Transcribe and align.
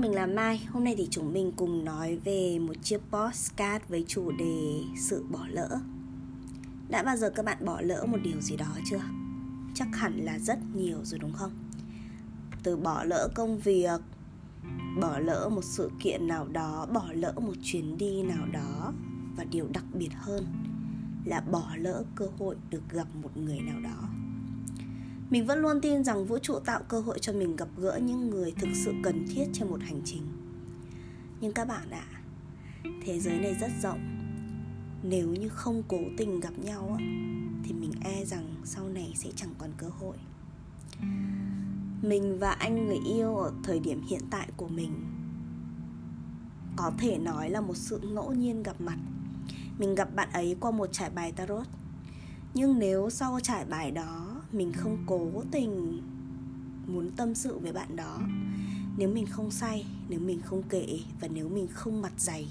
mình 0.00 0.14
là 0.14 0.26
Mai. 0.26 0.66
Hôm 0.70 0.84
nay 0.84 0.94
thì 0.98 1.08
chúng 1.10 1.32
mình 1.32 1.52
cùng 1.56 1.84
nói 1.84 2.16
về 2.24 2.58
một 2.58 2.74
chiếc 2.82 3.00
postcard 3.10 3.84
với 3.88 4.04
chủ 4.08 4.30
đề 4.30 4.82
sự 4.96 5.24
bỏ 5.30 5.46
lỡ. 5.48 5.78
Đã 6.88 7.02
bao 7.02 7.16
giờ 7.16 7.30
các 7.30 7.44
bạn 7.44 7.64
bỏ 7.64 7.80
lỡ 7.80 8.06
một 8.08 8.18
điều 8.22 8.40
gì 8.40 8.56
đó 8.56 8.76
chưa? 8.90 9.00
Chắc 9.74 9.88
hẳn 9.92 10.18
là 10.24 10.38
rất 10.38 10.58
nhiều 10.74 10.98
rồi 11.04 11.18
đúng 11.18 11.32
không? 11.32 11.50
Từ 12.62 12.76
bỏ 12.76 13.04
lỡ 13.04 13.28
công 13.34 13.58
việc, 13.58 14.00
bỏ 15.00 15.18
lỡ 15.18 15.48
một 15.54 15.64
sự 15.64 15.90
kiện 16.00 16.28
nào 16.28 16.48
đó, 16.48 16.86
bỏ 16.92 17.06
lỡ 17.12 17.32
một 17.36 17.54
chuyến 17.62 17.98
đi 17.98 18.22
nào 18.22 18.46
đó 18.52 18.92
và 19.36 19.44
điều 19.44 19.68
đặc 19.72 19.84
biệt 19.94 20.10
hơn 20.14 20.46
là 21.24 21.40
bỏ 21.40 21.70
lỡ 21.76 22.04
cơ 22.14 22.26
hội 22.38 22.56
được 22.70 22.82
gặp 22.90 23.06
một 23.22 23.36
người 23.36 23.60
nào 23.60 23.80
đó 23.80 24.08
mình 25.30 25.46
vẫn 25.46 25.58
luôn 25.58 25.80
tin 25.80 26.04
rằng 26.04 26.24
vũ 26.24 26.38
trụ 26.38 26.58
tạo 26.58 26.82
cơ 26.88 27.00
hội 27.00 27.18
cho 27.18 27.32
mình 27.32 27.56
gặp 27.56 27.68
gỡ 27.76 27.98
những 28.02 28.30
người 28.30 28.52
thực 28.52 28.68
sự 28.84 28.94
cần 29.02 29.26
thiết 29.28 29.44
trên 29.52 29.68
một 29.68 29.80
hành 29.82 30.00
trình. 30.04 30.22
Nhưng 31.40 31.52
các 31.52 31.68
bạn 31.68 31.90
ạ 31.90 32.06
à, 32.12 32.22
thế 33.04 33.20
giới 33.20 33.38
này 33.38 33.54
rất 33.60 33.70
rộng. 33.82 34.00
Nếu 35.02 35.28
như 35.28 35.48
không 35.48 35.82
cố 35.88 35.98
tình 36.16 36.40
gặp 36.40 36.58
nhau 36.58 36.98
thì 37.64 37.72
mình 37.72 37.92
e 38.04 38.24
rằng 38.24 38.54
sau 38.64 38.88
này 38.88 39.12
sẽ 39.16 39.30
chẳng 39.36 39.54
còn 39.58 39.70
cơ 39.76 39.88
hội. 39.88 40.16
Mình 42.02 42.38
và 42.38 42.50
anh 42.50 42.86
người 42.86 42.98
yêu 43.06 43.36
ở 43.36 43.52
thời 43.62 43.80
điểm 43.80 44.02
hiện 44.08 44.20
tại 44.30 44.48
của 44.56 44.68
mình 44.68 44.92
có 46.76 46.92
thể 46.98 47.18
nói 47.18 47.50
là 47.50 47.60
một 47.60 47.76
sự 47.76 47.98
ngẫu 47.98 48.32
nhiên 48.32 48.62
gặp 48.62 48.80
mặt. 48.80 48.96
Mình 49.78 49.94
gặp 49.94 50.14
bạn 50.14 50.28
ấy 50.32 50.56
qua 50.60 50.70
một 50.70 50.88
trải 50.92 51.10
bài 51.10 51.32
tarot. 51.32 51.66
Nhưng 52.54 52.78
nếu 52.78 53.10
sau 53.10 53.40
trải 53.42 53.64
bài 53.64 53.90
đó 53.90 54.29
mình 54.52 54.72
không 54.72 54.98
cố 55.06 55.44
tình 55.50 56.02
muốn 56.86 57.10
tâm 57.16 57.34
sự 57.34 57.58
với 57.58 57.72
bạn 57.72 57.96
đó. 57.96 58.20
Nếu 58.96 59.08
mình 59.08 59.26
không 59.26 59.50
say, 59.50 59.86
nếu 60.08 60.20
mình 60.20 60.40
không 60.40 60.62
kể 60.68 61.00
và 61.20 61.28
nếu 61.28 61.48
mình 61.48 61.66
không 61.70 62.02
mặt 62.02 62.12
dày, 62.18 62.50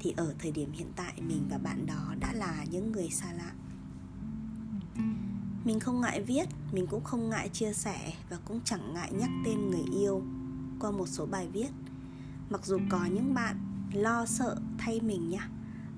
thì 0.00 0.14
ở 0.16 0.34
thời 0.38 0.52
điểm 0.52 0.72
hiện 0.72 0.88
tại 0.96 1.12
mình 1.16 1.42
và 1.50 1.58
bạn 1.58 1.86
đó 1.86 2.14
đã 2.20 2.32
là 2.32 2.64
những 2.70 2.92
người 2.92 3.10
xa 3.10 3.32
lạ. 3.32 3.52
Mình 5.64 5.80
không 5.80 6.00
ngại 6.00 6.22
viết, 6.22 6.48
mình 6.72 6.86
cũng 6.86 7.04
không 7.04 7.28
ngại 7.28 7.48
chia 7.48 7.72
sẻ 7.72 8.12
và 8.30 8.38
cũng 8.44 8.60
chẳng 8.64 8.94
ngại 8.94 9.12
nhắc 9.12 9.30
tên 9.44 9.70
người 9.70 9.84
yêu 9.92 10.22
qua 10.80 10.90
một 10.90 11.06
số 11.06 11.26
bài 11.26 11.48
viết. 11.52 11.68
Mặc 12.50 12.66
dù 12.66 12.78
có 12.90 13.04
những 13.04 13.34
bạn 13.34 13.56
lo 13.92 14.26
sợ 14.26 14.56
thay 14.78 15.00
mình 15.00 15.30
nha, 15.30 15.48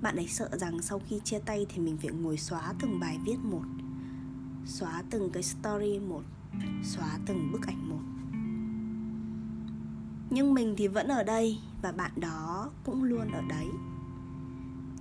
bạn 0.02 0.16
ấy 0.16 0.26
sợ 0.28 0.48
rằng 0.60 0.82
sau 0.82 1.00
khi 1.08 1.20
chia 1.24 1.38
tay 1.38 1.66
thì 1.68 1.78
mình 1.78 1.96
phải 1.96 2.10
ngồi 2.10 2.38
xóa 2.38 2.74
từng 2.80 3.00
bài 3.00 3.18
viết 3.24 3.38
một 3.38 3.64
xóa 4.66 5.02
từng 5.10 5.30
cái 5.32 5.42
story 5.42 5.98
một, 5.98 6.22
xóa 6.82 7.18
từng 7.26 7.52
bức 7.52 7.66
ảnh 7.66 7.88
một. 7.88 8.00
Nhưng 10.30 10.54
mình 10.54 10.74
thì 10.78 10.88
vẫn 10.88 11.08
ở 11.08 11.24
đây 11.24 11.58
và 11.82 11.92
bạn 11.92 12.10
đó 12.16 12.70
cũng 12.84 13.04
luôn 13.04 13.30
ở 13.32 13.42
đấy. 13.48 13.66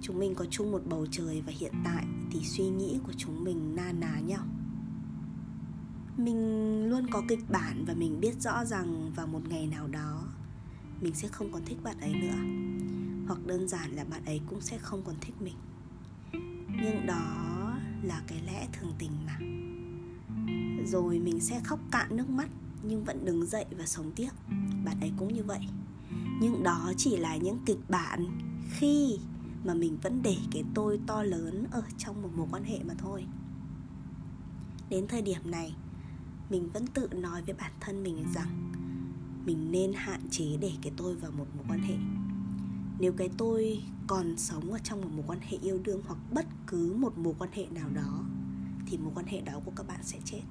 Chúng 0.02 0.20
mình 0.20 0.36
có 0.36 0.46
chung 0.50 0.72
một 0.72 0.82
bầu 0.90 1.08
trời 1.12 1.44
và 1.46 1.54
hiện 1.60 1.74
tại 1.84 2.06
thì 2.32 2.40
suy 2.44 2.70
nghĩ 2.70 3.00
của 3.04 3.14
chúng 3.18 3.44
mình 3.44 3.76
na 3.76 3.92
ná 3.92 4.20
nhau. 4.20 4.44
Mình 6.18 6.90
luôn 6.90 7.08
có 7.12 7.22
kịch 7.28 7.50
bản 7.50 7.86
và 7.88 7.94
mình 7.94 8.20
biết 8.20 8.42
rõ 8.42 8.66
rằng 8.66 9.12
vào 9.16 9.28
một 9.28 9.42
ngày 9.50 9.68
nào 9.68 9.88
đó, 9.88 10.24
mình 11.02 11.14
sẽ 11.14 11.28
không 11.28 11.52
còn 11.52 11.62
thích 11.66 11.78
bạn 11.84 12.00
ấy 12.00 12.14
nữa. 12.14 12.38
Hoặc 13.28 13.48
đơn 13.48 13.68
giản 13.68 13.92
là 13.92 14.04
bạn 14.04 14.26
ấy 14.26 14.42
cũng 14.50 14.62
sẽ 14.62 14.78
không 14.78 15.02
còn 15.06 15.16
thích 15.22 15.36
mình. 15.42 15.56
Nhưng 16.84 17.06
đó 17.06 17.61
là 18.04 18.22
cái 18.28 18.42
lẽ 18.46 18.68
thường 18.74 18.94
tình 19.00 19.12
mà. 19.26 19.38
Rồi 20.86 21.20
mình 21.20 21.40
sẽ 21.40 21.62
khóc 21.64 21.80
cạn 21.92 22.18
nước 22.18 22.30
mắt, 22.30 22.50
nhưng 22.84 23.04
vẫn 23.04 23.26
đứng 23.26 23.46
dậy 23.46 23.66
và 23.78 23.86
sống 23.86 24.12
tiếp. 24.16 24.30
Bạn 24.86 25.00
ấy 25.00 25.12
cũng 25.18 25.34
như 25.34 25.44
vậy. 25.44 25.60
Nhưng 26.42 26.64
đó 26.64 26.94
chỉ 26.98 27.18
là 27.18 27.36
những 27.36 27.60
kịch 27.66 27.90
bản 27.90 28.26
khi 28.70 29.20
mà 29.64 29.74
mình 29.74 29.98
vẫn 30.02 30.22
để 30.24 30.38
cái 30.52 30.64
tôi 30.74 31.00
to 31.08 31.24
lớn 31.24 31.66
ở 31.72 31.84
trong 31.98 32.22
một 32.22 32.30
mối 32.36 32.48
quan 32.52 32.64
hệ 32.64 32.80
mà 32.84 32.94
thôi. 32.98 33.26
Đến 34.90 35.08
thời 35.08 35.22
điểm 35.22 35.52
này, 35.52 35.76
mình 36.50 36.70
vẫn 36.74 36.88
tự 36.88 37.10
nói 37.14 37.42
với 37.42 37.56
bản 37.56 37.72
thân 37.80 38.04
mình 38.04 38.26
rằng 38.36 38.72
mình 39.46 39.72
nên 39.72 39.94
hạn 39.94 40.22
chế 40.32 40.58
để 40.62 40.72
cái 40.82 40.94
tôi 40.98 41.16
vào 41.16 41.32
một 41.32 41.46
mối 41.56 41.66
quan 41.70 41.80
hệ 41.80 41.96
nếu 43.02 43.14
cái 43.14 43.30
tôi 43.38 43.84
còn 44.08 44.38
sống 44.38 44.72
ở 44.72 44.80
trong 44.84 45.02
một 45.02 45.08
mối 45.16 45.24
quan 45.28 45.40
hệ 45.42 45.58
yêu 45.62 45.80
đương 45.84 46.02
hoặc 46.08 46.20
bất 46.32 46.46
cứ 46.68 46.96
một 46.98 47.18
mối 47.18 47.34
quan 47.40 47.50
hệ 47.54 47.66
nào 47.72 47.90
đó, 47.90 48.24
thì 48.86 48.98
mối 48.98 49.12
quan 49.16 49.26
hệ 49.26 49.42
đó 49.42 49.54
của 49.66 49.72
các 49.76 49.88
bạn 49.88 50.00
sẽ 50.04 50.20
chết. 50.26 50.42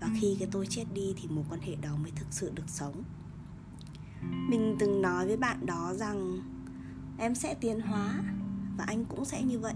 Và 0.00 0.08
khi 0.20 0.36
cái 0.38 0.48
tôi 0.52 0.66
chết 0.66 0.84
đi 0.94 1.14
thì 1.16 1.28
mối 1.28 1.44
quan 1.50 1.60
hệ 1.60 1.74
đó 1.74 1.96
mới 2.02 2.10
thực 2.10 2.26
sự 2.30 2.50
được 2.54 2.68
sống. 2.68 3.02
Mình 4.48 4.76
từng 4.78 5.02
nói 5.02 5.26
với 5.26 5.36
bạn 5.36 5.66
đó 5.66 5.94
rằng, 5.94 6.38
em 7.18 7.34
sẽ 7.34 7.54
tiến 7.54 7.80
hóa 7.80 8.22
và 8.78 8.84
anh 8.84 9.04
cũng 9.04 9.24
sẽ 9.24 9.42
như 9.42 9.58
vậy. 9.58 9.74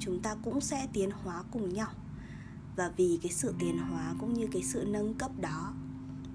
Chúng 0.00 0.20
ta 0.20 0.34
cũng 0.44 0.60
sẽ 0.60 0.88
tiến 0.92 1.10
hóa 1.10 1.42
cùng 1.50 1.74
nhau. 1.74 1.90
Và 2.76 2.92
vì 2.96 3.18
cái 3.22 3.32
sự 3.32 3.54
tiến 3.58 3.78
hóa 3.78 4.14
cũng 4.20 4.34
như 4.34 4.46
cái 4.52 4.62
sự 4.62 4.84
nâng 4.88 5.14
cấp 5.14 5.30
đó 5.40 5.74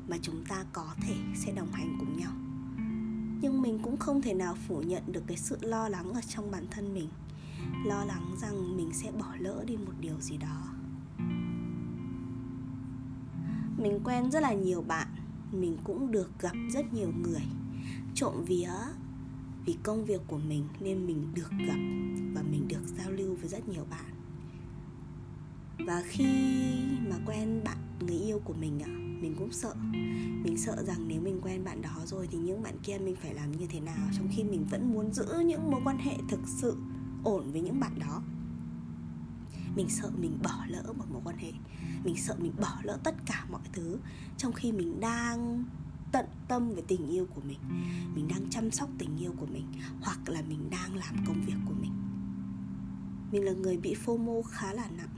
mà 0.07 0.17
chúng 0.21 0.45
ta 0.45 0.65
có 0.73 0.87
thể 1.01 1.15
sẽ 1.35 1.51
đồng 1.51 1.71
hành 1.71 1.97
cùng 1.99 2.19
nhau 2.19 2.31
nhưng 3.41 3.61
mình 3.61 3.79
cũng 3.83 3.97
không 3.97 4.21
thể 4.21 4.33
nào 4.33 4.55
phủ 4.67 4.81
nhận 4.81 5.03
được 5.07 5.23
cái 5.27 5.37
sự 5.37 5.57
lo 5.61 5.89
lắng 5.89 6.13
ở 6.13 6.21
trong 6.21 6.51
bản 6.51 6.65
thân 6.71 6.93
mình. 6.93 7.09
Lo 7.85 8.05
lắng 8.05 8.35
rằng 8.41 8.77
mình 8.77 8.93
sẽ 8.93 9.11
bỏ 9.11 9.35
lỡ 9.39 9.63
đi 9.67 9.77
một 9.77 9.93
điều 9.99 10.19
gì 10.19 10.37
đó. 10.37 10.67
Mình 13.77 13.99
quen 14.03 14.31
rất 14.31 14.39
là 14.43 14.53
nhiều 14.53 14.81
bạn, 14.81 15.07
mình 15.51 15.77
cũng 15.83 16.11
được 16.11 16.39
gặp 16.39 16.55
rất 16.73 16.93
nhiều 16.93 17.11
người. 17.21 17.43
Trộm 18.15 18.43
vía 18.45 18.71
vì 19.65 19.77
công 19.83 20.05
việc 20.05 20.21
của 20.27 20.37
mình 20.37 20.67
nên 20.79 21.07
mình 21.07 21.27
được 21.33 21.51
gặp 21.67 21.79
và 22.33 22.41
mình 22.41 22.67
được 22.67 22.81
giao 22.97 23.11
lưu 23.11 23.35
với 23.35 23.49
rất 23.49 23.69
nhiều 23.69 23.85
bạn. 23.89 24.13
Và 25.87 26.03
khi 26.07 26.25
mà 27.09 27.15
quen 27.25 27.61
bạn, 27.63 27.77
người 27.99 28.15
yêu 28.15 28.41
của 28.45 28.53
mình 28.53 28.79
ạ. 28.79 28.87
Mình 29.21 29.35
cũng 29.39 29.51
sợ. 29.51 29.75
Mình 30.43 30.57
sợ 30.57 30.83
rằng 30.83 31.07
nếu 31.07 31.21
mình 31.21 31.39
quen 31.41 31.63
bạn 31.63 31.81
đó 31.81 32.01
rồi 32.05 32.27
thì 32.31 32.37
những 32.37 32.63
bạn 32.63 32.75
kia 32.83 32.97
mình 32.97 33.15
phải 33.15 33.33
làm 33.33 33.51
như 33.51 33.67
thế 33.67 33.79
nào, 33.79 34.09
trong 34.17 34.27
khi 34.31 34.43
mình 34.43 34.65
vẫn 34.69 34.93
muốn 34.93 35.13
giữ 35.13 35.39
những 35.45 35.71
mối 35.71 35.81
quan 35.83 35.97
hệ 35.97 36.17
thực 36.29 36.39
sự 36.45 36.77
ổn 37.23 37.51
với 37.51 37.61
những 37.61 37.79
bạn 37.79 37.99
đó. 37.99 38.21
Mình 39.75 39.89
sợ 39.89 40.11
mình 40.17 40.39
bỏ 40.43 40.65
lỡ 40.67 40.93
một 40.97 41.05
mối 41.11 41.21
quan 41.25 41.37
hệ. 41.37 41.51
Mình 42.03 42.15
sợ 42.17 42.35
mình 42.39 42.53
bỏ 42.61 42.79
lỡ 42.83 42.99
tất 43.03 43.15
cả 43.25 43.45
mọi 43.51 43.61
thứ, 43.73 43.97
trong 44.37 44.53
khi 44.53 44.71
mình 44.71 44.99
đang 44.99 45.65
tận 46.11 46.25
tâm 46.47 46.69
với 46.69 46.83
tình 46.87 47.07
yêu 47.07 47.27
của 47.35 47.41
mình 47.41 47.59
mình 48.15 48.27
đang 48.27 48.49
chăm 48.49 48.71
sóc 48.71 48.89
tình 48.97 49.17
yêu 49.17 49.33
của 49.39 49.45
mình, 49.45 49.65
hoặc 50.01 50.29
là 50.29 50.41
mình 50.41 50.69
đang 50.69 50.95
làm 50.95 51.15
công 51.27 51.41
việc 51.45 51.57
của 51.65 51.73
mình. 51.81 51.91
Mình 53.31 53.45
là 53.45 53.51
người 53.51 53.77
bị 53.77 53.95
fomo 54.05 54.41
khá 54.41 54.73
là 54.73 54.89
nặng. 54.97 55.09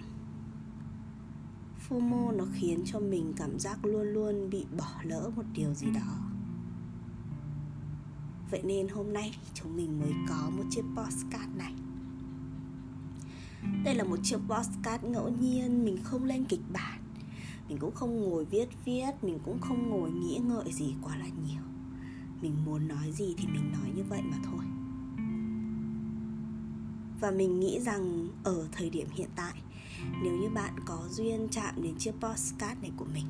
FOMO 1.92 2.36
nó 2.36 2.46
khiến 2.54 2.82
cho 2.86 3.00
mình 3.00 3.34
cảm 3.38 3.60
giác 3.60 3.86
luôn 3.86 4.04
luôn 4.04 4.50
bị 4.50 4.66
bỏ 4.78 5.02
lỡ 5.04 5.32
một 5.36 5.44
điều 5.54 5.74
gì 5.74 5.88
đó. 5.96 6.32
Vậy 8.52 8.62
nên 8.64 8.88
hôm 8.88 9.14
nay 9.14 9.36
chúng 9.54 9.78
mình 9.78 10.00
mới 10.00 10.14
có 10.30 10.50
một 10.50 10.64
chiếc 10.70 10.82
postcard 10.96 11.56
này. 11.56 11.74
Đây 13.84 13.96
là 13.96 14.04
một 14.04 14.20
chiếc 14.24 14.38
postcard 14.38 15.04
ngẫu 15.04 15.30
nhiên, 15.30 15.86
Mình 15.86 15.98
không 16.04 16.24
lên 16.24 16.46
kịch 16.46 16.62
bản. 16.74 17.02
Mình 17.70 17.78
cũng 17.78 17.96
không 17.96 18.22
ngồi 18.22 18.46
viết 18.46 18.70
viết, 18.86 19.12
Mình 19.22 19.40
cũng 19.46 19.60
không 19.62 19.90
ngồi 19.90 20.12
nghĩ 20.12 20.40
ngợi 20.44 20.72
gì 20.72 20.96
quá 21.02 21.18
là 21.18 21.28
nhiều. 21.48 21.64
Mình 22.42 22.66
muốn 22.66 22.88
nói 22.88 23.12
gì 23.12 23.36
thì 23.38 23.48
mình 23.48 23.72
nói 23.72 23.92
như 23.96 24.04
vậy 24.04 24.22
mà 24.22 24.38
thôi. 24.44 24.66
Và 27.22 27.32
mình 27.32 27.60
nghĩ 27.60 27.80
rằng 27.80 28.28
ở 28.44 28.68
thời 28.72 28.90
điểm 28.90 29.08
hiện 29.12 29.30
tại 29.36 29.54
nếu 30.24 30.34
như 30.34 30.50
bạn 30.50 30.74
có 30.86 31.08
duyên 31.10 31.48
chạm 31.52 31.82
đến 31.84 31.96
chiếc 31.98 32.12
postcard 32.12 32.82
này 32.82 32.92
của 32.98 33.06
mình, 33.14 33.26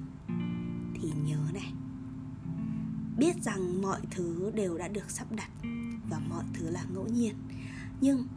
thì 1.02 1.10
nhớ 1.26 1.38
này. 1.54 1.74
Biết 3.18 3.44
rằng 3.44 3.82
mọi 3.82 4.00
thứ 4.12 4.52
đều 4.56 4.78
đã 4.78 4.88
được 4.88 5.12
sắp 5.12 5.32
đặt 5.32 5.50
và 6.10 6.20
mọi 6.20 6.44
thứ 6.54 6.70
là 6.70 6.86
ngẫu 6.94 7.08
nhiên. 7.08 7.36
Nhưng 8.02 8.28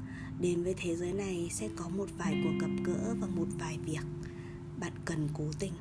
đến 0.40 0.64
với 0.64 0.74
thế 0.76 0.96
giới 0.96 1.12
này 1.12 1.48
sẽ 1.52 1.68
có 1.76 1.88
một 1.88 2.08
vài 2.18 2.40
cuộc 2.44 2.66
gặp 2.66 2.84
gỡ 2.84 3.14
và 3.20 3.26
một 3.26 3.46
vài 3.58 3.78
việc 3.84 4.04
bạn 4.80 4.92
cần 5.04 5.28
cố 5.34 5.44
tình. 5.58 5.72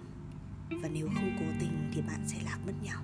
Và 0.81 0.89
nếu 0.93 1.07
không 1.15 1.37
cố 1.39 1.45
tình 1.59 1.91
thì 1.93 2.01
bạn 2.01 2.23
sẽ 2.27 2.37
lạc 2.45 2.59
mất 2.65 2.73
nhau. 2.83 3.01